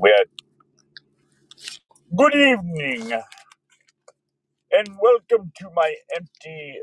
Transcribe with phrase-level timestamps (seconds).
[0.00, 0.28] We had
[2.16, 3.12] good evening
[4.72, 6.80] and welcome to my empty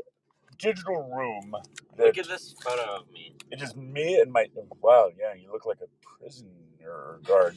[0.58, 1.54] digital room.
[1.98, 3.34] Look at this photo of me.
[3.50, 4.46] it is me and my
[4.82, 5.88] wow, yeah, you look like a
[6.20, 7.56] prisoner guard.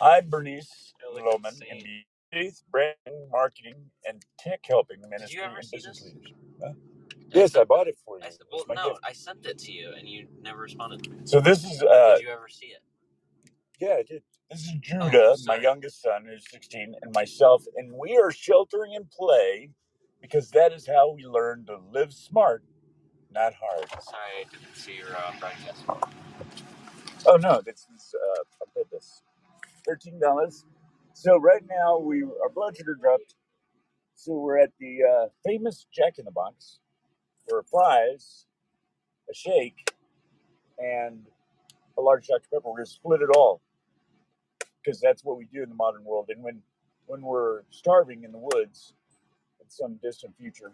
[0.00, 1.68] I'm Bernice I look Loman insane.
[1.72, 2.02] in the
[2.32, 3.76] Faith Branding, Marketing,
[4.08, 6.06] and Tech Helping Ministry ever and see Business this?
[6.14, 6.32] Leaders.
[6.62, 6.72] Huh?
[7.32, 8.24] Yes, I bought it for you.
[8.24, 9.00] I, It s- well, my no, gift.
[9.04, 11.08] I sent it to you and you never responded.
[11.26, 12.82] So this is uh Did you ever see it?
[13.80, 14.22] Yeah, I did.
[14.50, 15.62] This is Oh, Judah, my sorry.
[15.62, 19.70] youngest son, who's 16, and myself, and we are sheltering in play
[20.20, 22.64] because that is how we learn to live smart,
[23.32, 23.88] not hard.
[24.02, 25.84] Sorry, I didn't see your uh, broadcast.
[27.26, 29.22] Oh no, this is uh, I this
[29.86, 30.64] thirteen dollars.
[31.14, 33.34] So right now we our blood sugar dropped.
[34.16, 36.80] So we're at the uh, famous Jack in the Box
[37.48, 38.46] for a fries,
[39.30, 39.92] a shake,
[40.78, 41.20] and
[41.98, 42.70] a large Dr Pepper.
[42.70, 43.62] We're gonna split it all
[44.84, 46.26] because that's what we do in the modern world.
[46.30, 46.62] And when
[47.06, 48.94] when we're starving in the woods
[49.62, 50.72] in some distant future,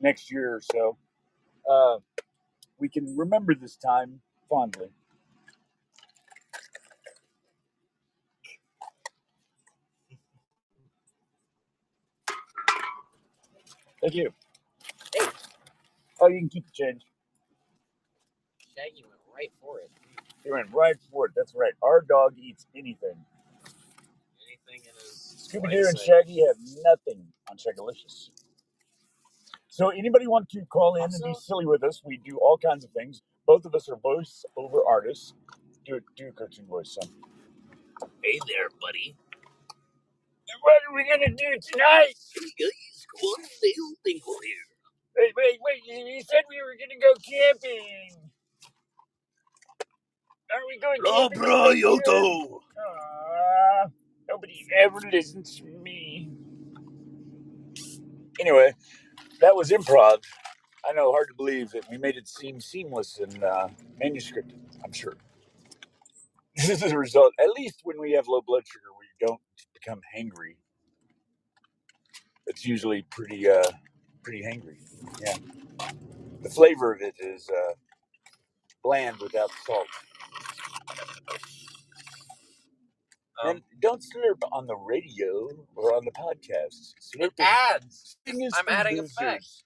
[0.00, 0.98] next year or so,
[1.70, 1.98] uh,
[2.78, 4.88] we can remember this time fondly.
[14.02, 14.32] Thank you.
[15.14, 15.26] Hey,
[16.20, 17.02] Oh, you can keep the change.
[18.76, 19.90] Shaggy went right for it.
[20.48, 21.32] He went right for it.
[21.36, 21.74] That's right.
[21.82, 23.16] Our dog eats anything.
[24.48, 25.98] Anything in his Scooby Doo and.
[25.98, 28.30] Shaggy have nothing on Shagalicious.
[29.68, 32.00] So, anybody want to call in and be Also, silly with us?
[32.02, 33.20] We do all kinds of things.
[33.46, 35.34] Both of us are voice over artists.
[35.84, 37.10] Do a, do a cartoon voice, son.
[38.24, 39.16] hey there, buddy.
[40.62, 42.14] What are we gonna do tonight?
[42.34, 44.66] Hey guys, come on, little thing here.
[45.18, 45.82] Wait, wait, wait!
[45.86, 48.27] You you said we were gonna go camping.
[50.52, 51.98] Are we going Oh, bro, this year?
[51.98, 52.60] Yoto.
[52.78, 53.92] Aww,
[54.28, 56.30] nobody ever listens to me.
[58.40, 58.74] Anyway,
[59.40, 60.22] that was improv.
[60.88, 63.68] I know, hard to believe that we made it seem seamless and uh,
[63.98, 64.52] manuscript.
[64.84, 65.14] I'm sure.
[66.56, 67.32] This is a result.
[67.40, 69.40] At least when we have low blood sugar, we don't
[69.74, 70.56] become hangry.
[72.46, 73.62] It's usually pretty, uh,
[74.22, 74.78] pretty hangry.
[75.22, 75.36] Yeah.
[76.42, 77.74] The flavor of it is uh,
[78.84, 79.86] bland without salt.
[83.42, 86.94] Um, And don't slurp on the radio or on the podcast.
[86.94, 88.16] it Slurping adds.
[88.26, 89.12] thing is I'm for adding losers.
[89.18, 89.64] effects.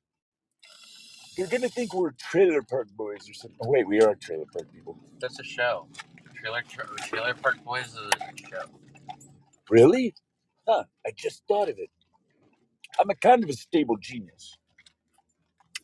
[1.37, 3.59] They're gonna think we're trailer park boys or something.
[3.65, 4.99] Oh, wait, we are trailer park people.
[5.21, 5.89] That's a show.
[6.35, 8.65] Trailer Tra- Trailer Park Boys is a show.
[9.71, 10.13] Really?
[10.69, 10.85] Huh?
[11.07, 11.89] I just thought of it.
[12.99, 14.59] I'm a kind of a stable genius.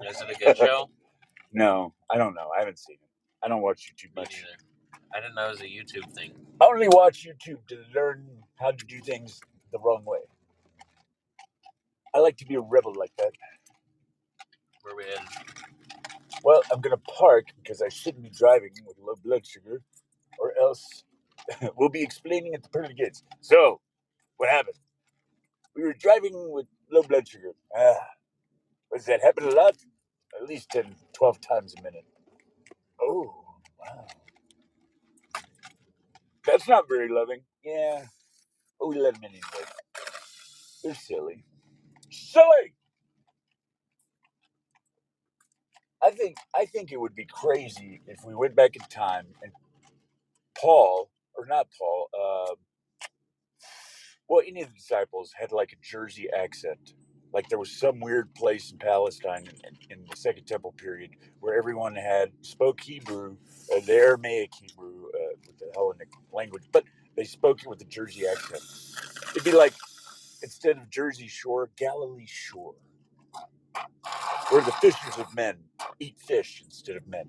[0.07, 0.91] Is it a good show?
[1.53, 2.49] no, I don't know.
[2.55, 3.09] I haven't seen it.
[3.43, 4.35] I don't watch YouTube Me much.
[4.43, 4.68] neither.
[5.15, 6.33] I didn't know it was a YouTube thing.
[6.61, 8.27] I only watch YouTube to learn
[8.57, 9.41] how to do things
[9.73, 10.19] the wrong way.
[12.15, 13.33] I like to be a rebel like that.
[14.83, 15.21] Where we in?
[16.43, 19.83] Well, I'm gonna park because I shouldn't be driving with low blood sugar,
[20.39, 21.05] or else
[21.77, 23.23] we'll be explaining at the pearly gates.
[23.41, 23.81] So,
[24.37, 24.77] what happened?
[25.75, 27.53] We were driving with low blood sugar.
[27.77, 27.95] Ah,
[28.93, 29.77] does that happen a lot?
[30.41, 32.05] At least 10, 12 times a minute.
[33.01, 33.45] Oh,
[33.79, 34.07] wow.
[36.49, 37.43] That's not very loving.
[37.65, 38.05] Yeah.
[38.81, 39.67] Oh, we let them anyway.
[40.85, 41.45] They're silly.
[42.11, 42.75] Silly!
[46.03, 49.53] I think I think it would be crazy if we went back in time and
[50.61, 52.55] Paul, or not Paul, uh,
[54.29, 56.95] well, any of the disciples had like a Jersey accent.
[57.33, 61.11] Like there was some weird place in Palestine in, in the Second Temple period
[61.41, 63.37] where everyone had spoke Hebrew,
[63.75, 64.88] uh, the Aramaic Hebrew
[65.75, 66.85] Hellenic language, but
[67.17, 68.63] they spoke it with a Jersey accent.
[69.33, 69.75] It'd be like
[70.43, 72.75] instead of Jersey Shore, Galilee Shore,
[74.51, 75.59] where the fishers of men
[76.01, 77.27] eat fish instead of men.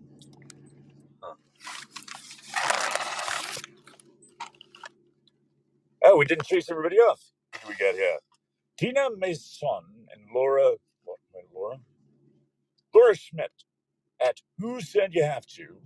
[1.21, 1.35] Huh.
[6.05, 7.21] Oh, we didn't chase everybody off.
[7.53, 8.17] Who do we got here?
[8.77, 9.69] Tina Mason
[10.13, 10.71] and Laura,
[11.05, 11.77] what, wait, Laura?
[12.95, 13.51] Laura Schmidt
[14.21, 15.77] at Who Said You Have To,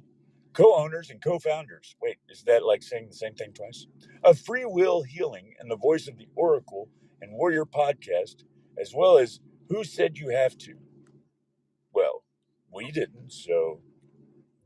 [0.54, 1.96] co-owners and co-founders.
[2.02, 3.88] Wait, is that like saying the same thing twice?
[4.24, 6.90] Of Free Will Healing and the voice of the Oracle
[7.22, 8.44] and Warrior podcast,
[8.80, 9.40] as well as
[9.70, 10.76] Who Said You Have To.
[11.94, 12.24] Well,
[12.74, 13.82] we didn't, so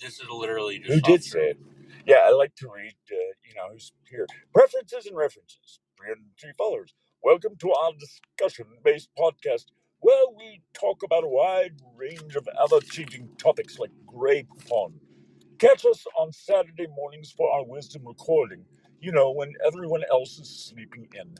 [0.01, 1.59] This is literally just who did off say it?
[2.05, 3.15] Yeah, I like to read, uh,
[3.47, 4.27] you know, who's here.
[4.53, 5.79] Preferences and references.
[5.97, 6.93] 303 followers.
[7.23, 9.65] Welcome to our discussion based podcast
[10.01, 14.99] where we talk about a wide range of ever changing topics like Grey Pond,
[15.59, 18.65] Catch us on Saturday mornings for our wisdom recording.
[19.01, 21.35] You know, when everyone else is sleeping in.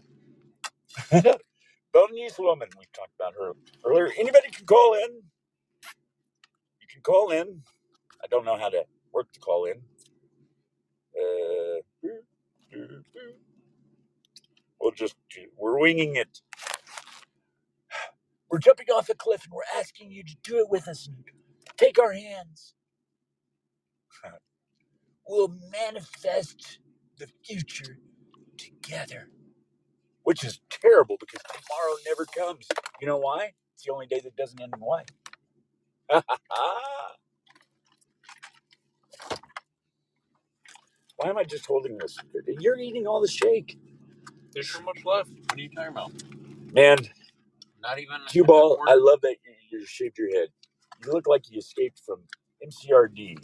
[1.93, 3.53] Bernice Woman, we talked about her
[3.85, 4.11] earlier.
[4.17, 5.11] Anybody can call in.
[6.81, 7.61] You can call in.
[8.23, 9.81] I don't know how to work the call in.
[11.17, 11.81] Uh,
[14.81, 15.15] we'll just,
[15.57, 16.41] we're winging it.
[18.51, 21.09] We're jumping off a cliff and we're asking you to do it with us.
[21.77, 22.75] Take our hands.
[25.27, 26.79] We'll manifest
[27.19, 27.99] the future
[28.57, 29.29] together.
[30.23, 32.67] Which is terrible because tomorrow never comes.
[33.01, 33.53] You know why?
[33.75, 35.03] It's the only day that doesn't end in Y.
[41.17, 42.17] Why am I just holding this?
[42.59, 43.79] You're eating all the shake.
[44.53, 45.29] There's so much left.
[45.49, 46.11] What are you talking about?
[46.73, 46.99] Man,
[47.81, 48.17] Not even.
[48.29, 49.37] Cue ball, I love that
[49.71, 50.49] you, you shaved your head.
[51.05, 52.21] You look like you escaped from
[52.65, 53.37] MCRD,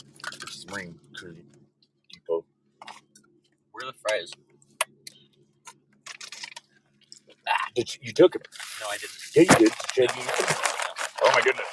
[0.73, 1.35] Marine Crew
[2.11, 2.45] Depot.
[3.71, 4.31] Where are the fries?
[7.47, 8.47] Ah, did you, you took it?
[8.81, 9.11] No, I didn't.
[9.35, 10.15] Yeah, you did.
[10.17, 10.25] You?
[11.23, 11.67] Oh my goodness.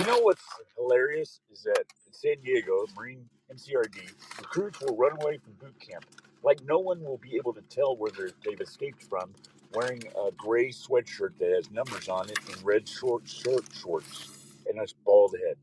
[0.00, 0.42] You know what's
[0.76, 6.04] hilarious is that in San Diego, Marine MCRD, recruits will run away from boot camp.
[6.42, 9.34] Like no one will be able to tell where they're- they've escaped from,
[9.74, 14.30] wearing a gray sweatshirt that has numbers on it and red short short shorts
[14.66, 15.58] and a bald head.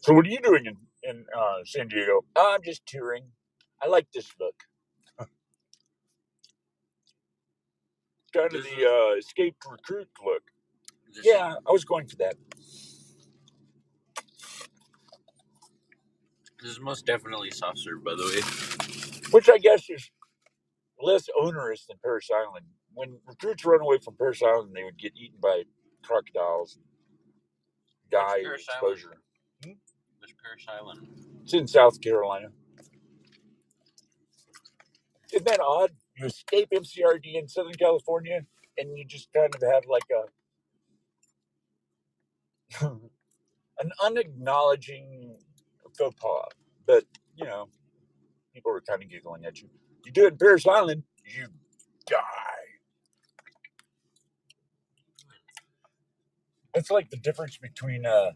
[0.00, 2.24] So what are you doing in, in uh, San Diego?
[2.36, 3.24] "Oh, I'm just touring.
[3.82, 4.54] I like this look.
[8.32, 10.42] kind of the uh, escaped recruit look.
[11.24, 12.34] Yeah, I was going for that.
[16.62, 18.42] This is most definitely soft serve, by the way.
[19.32, 20.10] which I guess is
[21.00, 22.66] less onerous than Parris Island.
[22.94, 25.64] When recruits run away from Parris Island, they would get eaten by
[26.04, 26.84] crocodiles, and
[28.10, 29.18] die of exposure.
[30.42, 31.08] Parris Island?
[31.42, 32.48] It's in South Carolina.
[35.32, 35.92] Isn't that odd?
[36.16, 38.40] You escape MCRD in Southern California,
[38.76, 40.04] and you just kind of have like
[42.82, 42.84] a
[43.80, 45.36] an unacknowledging
[45.96, 46.48] faux pas.
[46.86, 47.04] But
[47.36, 47.68] you know,
[48.54, 49.68] people are kind of giggling at you.
[50.04, 51.48] You do it in Parris Island, you
[52.08, 52.18] die.
[56.74, 58.32] It's like the difference between uh,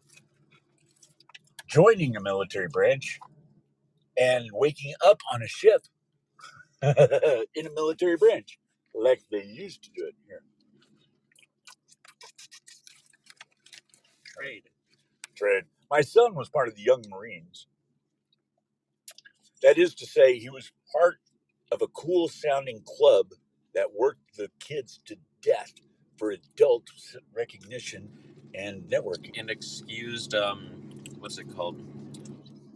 [1.73, 3.19] joining a military branch
[4.19, 5.83] and waking up on a ship
[6.83, 8.59] in a military branch,
[8.95, 10.43] like they used to do it here.
[14.27, 14.65] Trade.
[15.37, 15.65] Trade.
[15.91, 17.67] My son was part of the Young Marines.
[19.63, 21.19] That is to say, he was part
[21.73, 23.29] of a cool sounding club
[23.75, 25.73] that worked the kids to death
[26.19, 26.89] for adult
[27.35, 28.11] recognition
[28.55, 29.39] and networking.
[29.39, 30.82] And excused, um,
[31.23, 31.81] what's it called?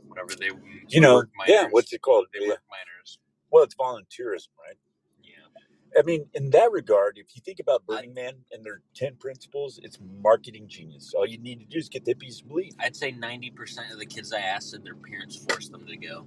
[0.06, 0.48] Whatever they.
[0.48, 2.26] Mm, you know, work yeah, what's it called?
[2.32, 3.18] They work minors.
[3.50, 4.78] Well, it's volunteerism, right?
[5.22, 5.98] Yeah.
[5.98, 9.80] I mean, in that regard, if you think about Burning Man and their 10 principles,
[9.82, 11.12] it's marketing genius.
[11.14, 12.72] All you need to do is get the hippies to believe.
[12.80, 16.26] I'd say 90% of the kids I asked said their parents forced them to go.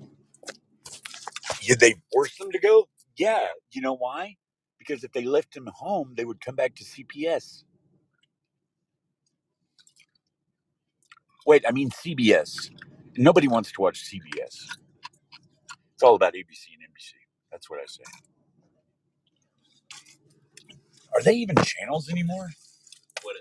[1.62, 2.88] Yeah, they forced them to go?
[3.18, 3.48] Yeah.
[3.72, 4.38] You know why?
[4.78, 7.64] Because if they left them home, they would come back to CPS.
[11.50, 12.70] Wait, I mean CBS.
[13.18, 14.68] Nobody wants to watch CBS.
[15.96, 17.14] It's all about ABC and NBC.
[17.52, 18.04] That's what I say.
[21.16, 22.50] Are they even channels anymore?
[23.24, 23.38] What?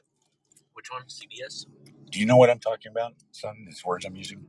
[0.73, 1.03] Which one?
[1.03, 1.67] CBS?
[2.11, 3.67] Do you know what I'm talking about, son?
[3.67, 4.47] These words I'm using?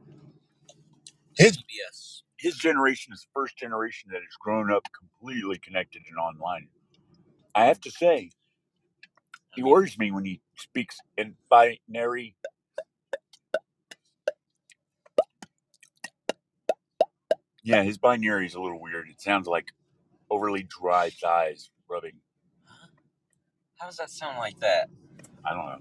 [1.37, 2.21] His CBS.
[2.37, 6.69] his generation is the first generation that has grown up completely connected and online.
[7.53, 8.31] I have to say,
[9.53, 12.37] he worries me when he speaks in binary.
[17.63, 19.09] Yeah, his binary is a little weird.
[19.09, 19.69] It sounds like
[20.31, 22.21] overly dry thighs rubbing.
[23.77, 24.89] How does that sound like that?
[25.45, 25.79] I don't know.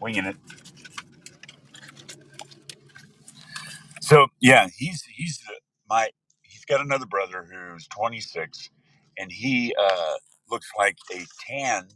[0.00, 0.36] Winging it.
[4.02, 5.54] So yeah, he's he's the,
[5.90, 6.10] my
[6.42, 8.70] he's got another brother who's 26,
[9.18, 10.14] and he uh,
[10.50, 11.88] looks like a tan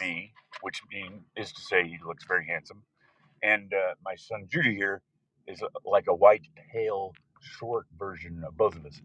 [0.00, 2.82] me, which mean is to say he looks very handsome.
[3.42, 5.02] And uh, my son Judy here
[5.48, 9.00] is a, like a white, pale, short version of both of us,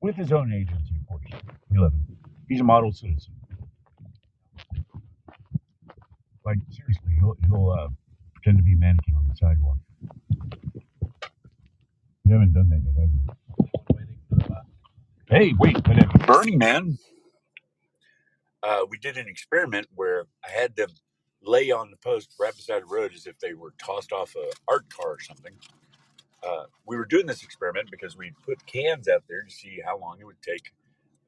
[0.00, 1.24] with his own agency, of course.
[1.70, 2.18] We love him.
[2.48, 3.32] He's a model citizen.
[6.44, 7.88] Like seriously, he'll he'll uh,
[8.34, 9.78] pretend to be a mannequin on the sidewalk.
[12.24, 13.20] You haven't done that yet, have you?
[15.28, 16.98] Hey, wait, but at Burning Man,
[18.62, 20.90] uh, we did an experiment where I had them
[21.44, 24.50] lay on the post right beside the road as if they were tossed off a
[24.68, 25.54] art car or something.
[26.46, 29.98] Uh, we were doing this experiment because we put cans out there to see how
[29.98, 30.72] long it would take,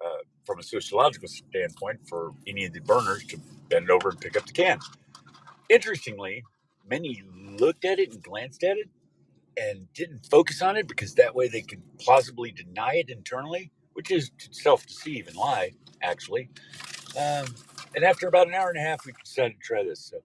[0.04, 3.38] uh, from a sociological standpoint, for any of the burners to
[3.70, 4.78] bend over and pick up the can.
[5.70, 6.44] Interestingly,
[6.88, 7.22] many
[7.58, 8.88] looked at it and glanced at it
[9.58, 14.10] and didn't focus on it because that way they could plausibly deny it internally, which
[14.12, 16.50] is self deceive and lie, actually.
[17.18, 17.46] Um,
[17.96, 20.00] and after about an hour and a half, we decided to try this.
[20.12, 20.18] So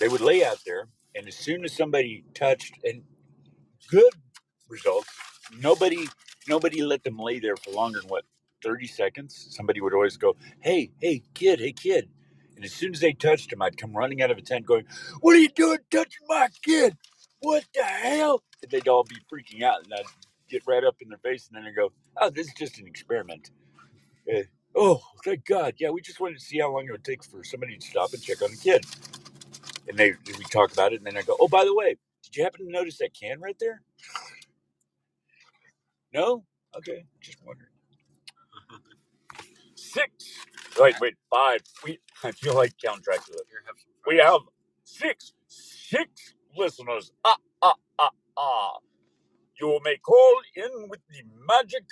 [0.00, 3.02] they would lay out there, and as soon as somebody touched, and
[3.90, 4.14] good
[4.68, 5.08] results,
[5.60, 6.08] nobody
[6.48, 8.24] nobody let them lay there for longer than what
[8.64, 9.48] 30 seconds.
[9.50, 12.10] Somebody would always go, "Hey, hey, kid, hey, kid,"
[12.56, 14.86] and as soon as they touched him, I'd come running out of a tent, going,
[15.20, 16.96] "What are you doing, touching my kid?
[17.40, 20.06] What the hell?" And they'd all be freaking out, and I'd
[20.48, 22.86] get right up in their face, and then I go, "Oh, this is just an
[22.88, 23.50] experiment."
[24.32, 24.42] Uh,
[24.76, 25.74] oh, thank God!
[25.78, 28.12] Yeah, we just wanted to see how long it would take for somebody to stop
[28.14, 28.84] and check on the kid.
[29.88, 32.36] And they we talk about it, and then I go, "Oh, by the way, did
[32.36, 33.82] you happen to notice that can right there?"
[36.14, 36.44] No.
[36.76, 37.70] Okay, just wondering.
[39.76, 40.10] Six.
[40.80, 41.60] Wait, wait, five.
[41.84, 41.98] We.
[42.24, 43.38] I feel like Count Dracula.
[43.50, 44.40] Here, have some We have
[44.84, 47.12] six, six listeners.
[47.24, 48.78] Ah, ah, ah, ah.
[49.60, 51.84] You may call in with the magic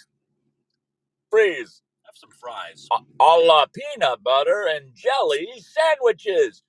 [1.30, 1.82] phrase
[2.12, 2.88] Have some fries.
[2.92, 6.62] a a la peanut butter and jelly sandwiches.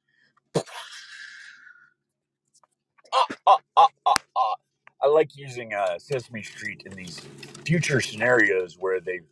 [3.13, 4.55] Ah, ah, ah, ah, ah.
[5.03, 7.19] I like using uh, Sesame Street in these
[7.65, 9.25] future scenarios where they've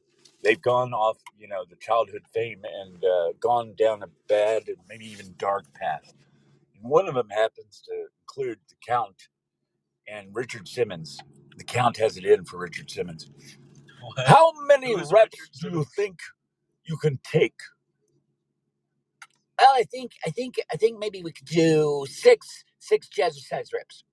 [0.44, 4.78] they've gone off, you know, the childhood fame and uh, gone down a bad and
[4.90, 6.14] maybe even dark path.
[6.76, 9.30] And one of them happens to include the Count
[10.08, 11.20] and Richard Simmons.
[11.58, 13.32] The Count has it in for Richard Simmons.
[14.02, 14.28] What?
[14.28, 15.94] How many Who is reps Richard do you Simmons?
[15.96, 16.20] think
[16.86, 17.56] you can take?
[19.60, 24.06] Well, I think I think I think maybe we could do six six jazzercise reps.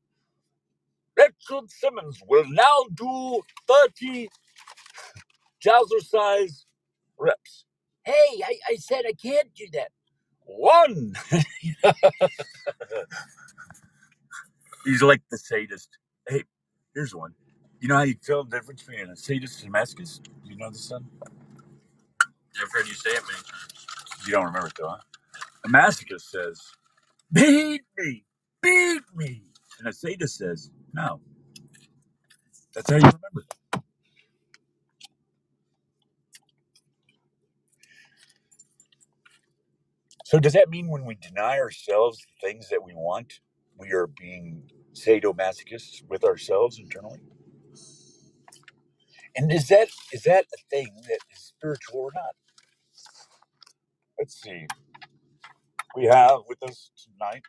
[1.16, 4.28] Richard Simmons will now do 30
[5.64, 6.66] jazzercise
[7.18, 7.66] reps.
[8.04, 9.90] Hey, I, I said I can't do that.
[10.47, 11.14] One.
[14.85, 15.99] He's like the sadist.
[16.28, 16.45] Hey,
[16.95, 17.35] here's one.
[17.80, 20.23] You know how you tell the difference between a sadist and a masochist?
[20.44, 21.06] You know this, son?
[22.61, 24.26] I've heard you say it many times.
[24.26, 24.99] You don't remember it though, huh?
[25.64, 26.61] A masochist says,
[27.32, 28.25] "Beat me,
[28.62, 29.44] beat me,"
[29.78, 31.20] and a sadist says, "No."
[32.75, 33.40] That's how you remember.
[33.42, 33.54] it.
[40.25, 43.40] So does that mean when we deny ourselves the things that we want,
[43.78, 47.20] we are being sadomasochists with ourselves internally?
[49.38, 52.35] And is that is that a thing that is spiritual or not?
[54.18, 54.66] Let's see.
[55.97, 57.42] We have with us tonight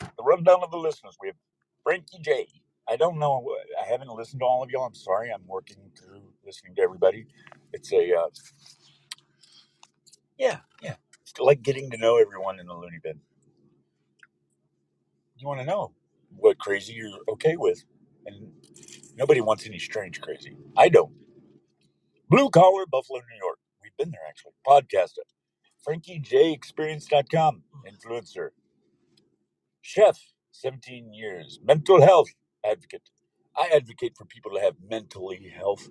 [0.00, 1.16] the rundown of the listeners.
[1.22, 1.36] We have
[1.84, 2.48] Frankie J.
[2.88, 3.46] I don't know.
[3.82, 4.84] I haven't listened to all of y'all.
[4.84, 5.30] I'm sorry.
[5.32, 7.26] I'm working through listening to everybody.
[7.72, 8.28] It's a uh,
[10.38, 10.96] yeah, yeah.
[11.22, 13.20] It's like getting to know everyone in the loony bin.
[15.38, 15.92] You want to know
[16.36, 17.82] what crazy you're okay with,
[18.26, 18.52] and
[19.16, 20.56] nobody wants any strange crazy.
[20.76, 21.12] I don't.
[22.28, 23.58] Blue collar Buffalo, New York.
[23.82, 24.52] We've been there actually.
[24.66, 25.24] Podcaster.
[25.86, 27.62] FrankieJExperience.com.
[27.88, 28.50] Influencer.
[29.82, 30.18] Chef.
[30.52, 31.60] 17 years.
[31.64, 32.28] Mental health
[32.64, 33.10] advocate.
[33.56, 35.88] I advocate for people to have mentally health.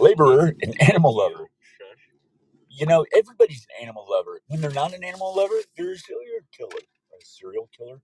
[0.00, 1.50] Laborer and animal lover.
[2.70, 4.40] You know, everybody's an animal lover.
[4.48, 6.70] When they're not an animal lover, they're a serial killer.
[6.80, 8.00] A serial killer.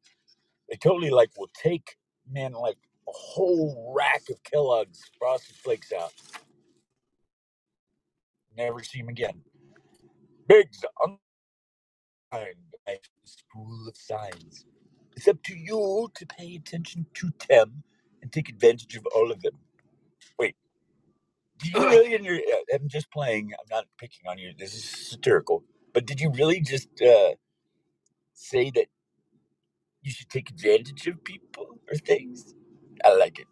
[0.71, 1.97] They totally like will take
[2.31, 2.79] man like
[3.09, 6.13] a whole rack of Kellogg's frosted flakes out.
[8.57, 9.43] Never see him again.
[10.49, 11.09] Biggs a
[13.25, 14.65] school of signs.
[15.17, 17.83] It's up to you to pay attention to them
[18.23, 19.59] and take advantage of all of them.
[20.39, 20.57] Wait,
[21.59, 22.15] did you really?
[22.15, 23.53] In your, uh, I'm just playing.
[23.59, 24.53] I'm not picking on you.
[24.59, 25.65] This is satirical.
[25.95, 27.33] But did you really just uh,
[28.35, 28.89] say that
[30.03, 32.55] you should take advantage of people or things?
[33.05, 33.47] I like it.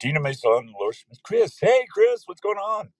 [0.00, 1.58] Tina Mason, Laura Smith, Chris.
[1.60, 2.90] Hey, Chris, what's going on?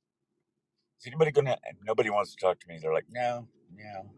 [1.00, 1.58] Is anybody gonna?
[1.84, 2.78] Nobody wants to talk to me.
[2.82, 4.10] They're like, no, no.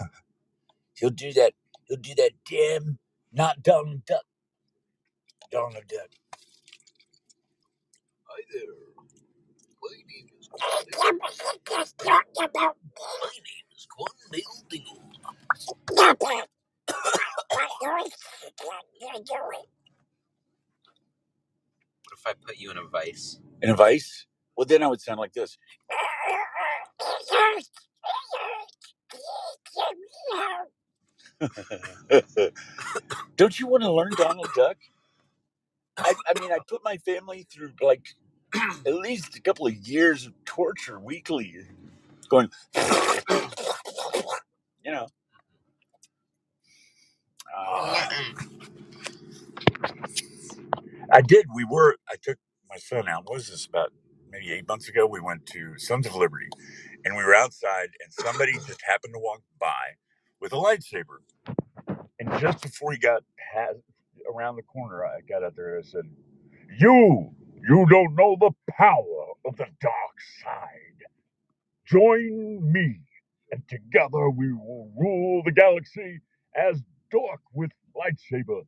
[0.94, 1.54] He'll do that.
[1.88, 2.32] He'll do that.
[2.50, 2.98] Damn,
[3.32, 4.24] not Donald Duck.
[5.52, 6.10] Donald Duck.
[8.24, 8.62] Hi there.
[9.82, 11.16] My name is Cornell.
[12.96, 15.02] My name is Cornell Dingle.
[22.26, 23.38] I put you in a vice?
[23.62, 24.26] In a vice?
[24.56, 25.56] Well, then I would sound like this.
[33.36, 34.76] Don't you want to learn Donald Duck?
[35.98, 38.14] I, I mean, I put my family through like
[38.86, 41.54] at least a couple of years of torture weekly,
[42.28, 42.50] going,
[44.84, 45.06] you know.
[47.56, 48.08] Uh,
[51.12, 51.46] I did.
[51.54, 51.96] We were.
[52.10, 52.38] I took
[52.70, 53.24] my son out.
[53.26, 53.92] What was this about?
[54.30, 55.06] Maybe eight months ago.
[55.06, 56.48] We went to Sons of Liberty,
[57.04, 59.96] and we were outside, and somebody just happened to walk by
[60.40, 61.20] with a lightsaber.
[62.20, 63.78] And just before he got past,
[64.34, 66.04] around the corner, I got out there and I said,
[66.80, 67.32] "You,
[67.68, 71.04] you don't know the power of the dark side.
[71.86, 73.00] Join me,
[73.52, 76.20] and together we will rule the galaxy
[76.56, 78.62] as Dork with lightsaber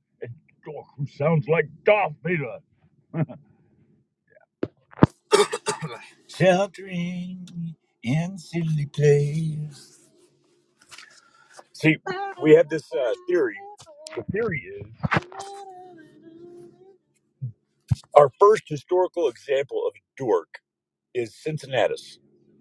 [0.73, 2.59] Dork who sounds like Darth Vader."
[6.29, 7.49] Sheltering
[8.03, 10.01] in silly place.
[11.75, 11.97] See,
[12.43, 13.57] we have this uh, theory.
[14.17, 14.87] The theory is
[18.17, 20.61] our first historical example of a dork
[21.15, 22.19] is Cincinnatus,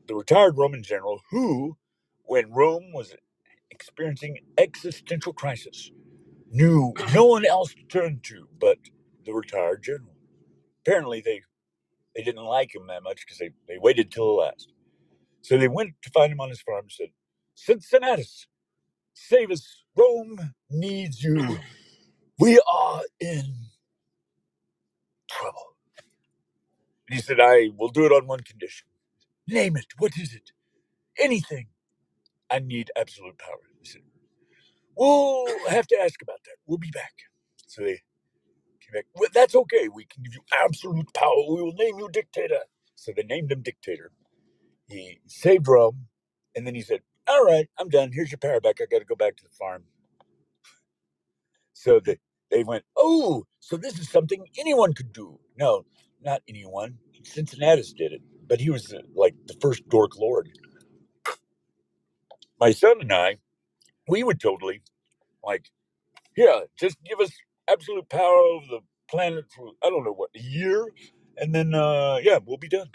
[0.08, 1.78] the retired Roman general who,
[2.26, 3.16] when Rome was
[3.72, 5.92] experiencing existential crisis,
[6.52, 8.80] knew no one else to turn to but
[9.26, 10.16] the retired general.
[10.86, 11.42] Apparently, they,
[12.16, 14.74] they didn't like him that much because they, they waited till the last.
[15.44, 17.10] So they went to find him on his farm and said,
[17.56, 18.48] Cincinnatus,
[19.14, 19.84] save us.
[19.98, 21.60] Rome needs you.
[22.40, 23.56] We are in
[25.30, 25.76] trouble.
[27.10, 28.88] And he said, I will do it on one condition.
[29.48, 29.88] Name it.
[30.00, 30.52] What is it?
[31.20, 31.68] Anything.
[32.52, 33.60] I need absolute power.
[33.82, 34.04] He said,
[34.98, 36.58] We'll have to ask about that.
[36.68, 37.14] We'll be back.
[37.68, 38.02] So they
[38.82, 39.06] came back.
[39.16, 39.90] Well, that's okay.
[39.90, 41.36] We can give you absolute power.
[41.50, 42.60] We will name you dictator.
[42.96, 44.12] So they named him dictator.
[44.90, 46.08] He saved Rome.
[46.56, 48.12] And then he said, All right, I'm done.
[48.14, 48.78] Here's your power back.
[48.82, 49.86] I got to go back to the farm.
[51.74, 52.18] So they,
[52.52, 55.40] they went, Oh, so this is something anyone could do.
[55.58, 55.86] No,
[56.24, 57.00] not anyone.
[57.24, 58.22] Cincinnatus did it.
[58.48, 60.50] But he was uh, like the first dork lord.
[62.60, 63.38] My son and I,
[64.08, 64.82] we would totally
[65.44, 65.70] like,
[66.38, 67.32] yeah, just give us
[67.72, 70.88] absolute power over the planet for I don't know what a year,
[71.38, 72.90] and then uh, yeah, we'll be done.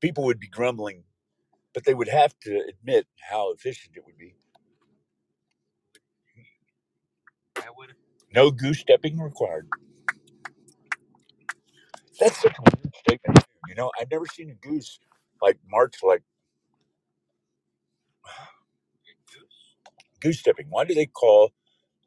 [0.00, 1.04] People would be grumbling,
[1.74, 4.36] but they would have to admit how efficient it would be.
[7.56, 7.94] I would.
[8.34, 9.68] No goose stepping required.
[12.20, 13.44] That's such a weird statement.
[13.68, 14.98] You know, I've never seen a goose
[15.42, 16.22] like march like
[20.20, 20.66] goose stepping.
[20.70, 21.52] Why do they call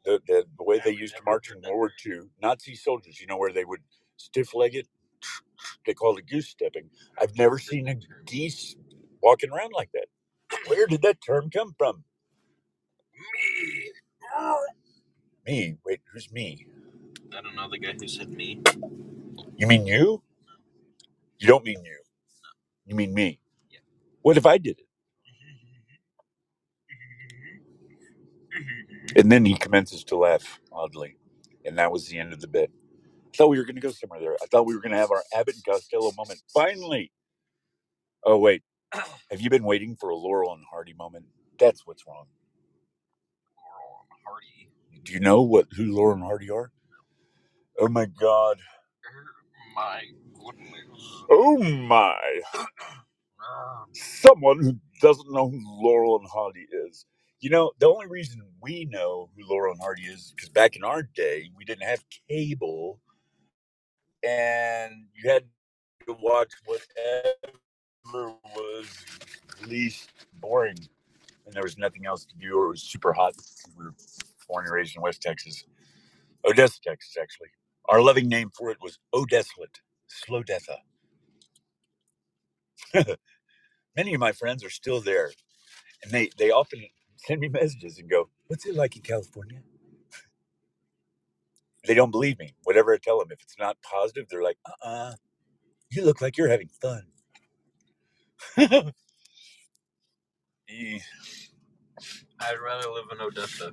[0.04, 1.92] the, the, the way they used to march in World War.
[2.06, 2.20] II?
[2.42, 3.82] Nazi soldiers, you know, where they would
[4.16, 4.88] stiff leg it.
[5.86, 6.90] They called it goose stepping.
[7.20, 7.96] I've never seen a
[8.26, 8.76] geese
[9.22, 10.06] walking around like that.
[10.68, 12.04] Where did that term come from?
[13.34, 13.90] Me.
[15.46, 15.76] Me?
[15.86, 16.66] Wait, who's me?
[17.36, 18.62] I don't know the guy who said me.
[19.56, 20.22] You mean you?
[21.38, 21.98] You don't mean you.
[22.86, 23.40] You mean me.
[23.70, 23.80] Yeah.
[24.22, 24.86] What if I did it?
[29.16, 31.16] And then he commences to laugh oddly.
[31.64, 32.70] And that was the end of the bit.
[33.34, 34.36] I thought we were going to go somewhere there.
[34.42, 36.42] I thought we were going to have our Abbott and Costello moment.
[36.54, 37.12] Finally.
[38.24, 38.62] Oh, wait.
[38.92, 41.26] Have you been waiting for a Laurel and Hardy moment?
[41.58, 42.26] That's what's wrong.
[43.58, 44.70] Laurel and Hardy.
[45.04, 46.72] Do you know what who Laurel and Hardy are?
[47.80, 48.58] Oh my God.
[49.06, 50.02] Oh my
[50.34, 51.24] goodness.
[51.30, 52.40] Oh my.
[53.94, 57.06] Someone who doesn't know who Laurel and Hardy is.
[57.44, 60.82] You know, the only reason we know who Laurel and Hardy is because back in
[60.82, 63.00] our day, we didn't have cable
[64.26, 65.44] and you had
[66.06, 68.88] to watch whatever was
[69.66, 70.78] least boring.
[71.44, 73.34] And there was nothing else to do or it was super hot.
[73.76, 73.94] We were
[74.48, 75.64] born and raised in West Texas,
[76.46, 77.48] Odessa, Texas, actually.
[77.90, 80.78] Our loving name for it was Odesolate, Slow Deatha.
[83.96, 85.30] Many of my friends are still there,
[86.02, 86.86] and they, they often
[87.26, 89.60] send me messages and go, What's it like in California?
[91.86, 92.54] They don't believe me.
[92.64, 95.12] Whatever I tell them, if it's not positive, they're like, Uh uh
[95.90, 97.04] you look like you're having fun.
[100.70, 100.98] Eh,
[102.40, 103.72] I'd rather live in Odessa.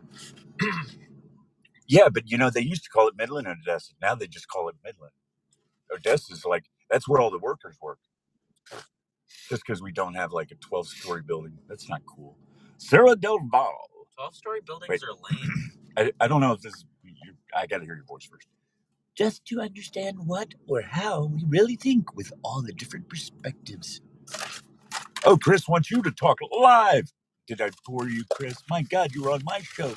[1.87, 3.93] yeah, but you know, they used to call it Midland Odessa.
[4.01, 5.13] Now they just call it Midland.
[5.93, 7.99] Odessa's like, that's where all the workers work.
[9.49, 11.57] Just because we don't have like a 12 story building.
[11.69, 12.37] That's not cool.
[12.81, 13.73] Sarah Del Val.
[14.17, 15.01] 12 story buildings Wait.
[15.03, 15.71] are lame.
[15.97, 18.47] I, I don't know if this is, you, I got to hear your voice first.
[19.15, 24.01] Just to understand what or how we really think with all the different perspectives.
[25.25, 27.11] Oh, Chris wants you to talk live.
[27.47, 28.55] Did I bore you, Chris?
[28.69, 29.95] My God, you were on my show.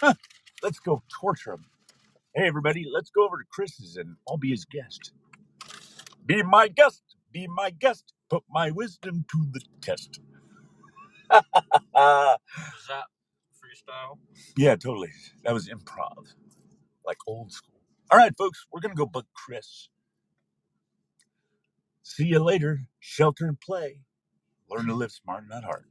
[0.00, 0.14] Huh.
[0.62, 1.66] Let's go torture him.
[2.34, 5.12] Hey, everybody, let's go over to Chris's and I'll be his guest.
[6.26, 7.02] Be my guest.
[7.32, 8.14] Be my guest.
[8.30, 10.20] Put my wisdom to the test.
[11.32, 13.06] Is that
[13.56, 14.18] freestyle?
[14.56, 15.10] yeah, totally.
[15.44, 16.34] That was improv,
[17.06, 17.80] like old school.
[18.10, 19.88] All right, folks, we're going to go bug Chris.
[22.02, 22.82] See you later.
[23.00, 24.00] Shelter and play.
[24.70, 25.84] Learn to live smart, not hard.